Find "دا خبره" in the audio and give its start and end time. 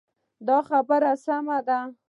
0.47-1.11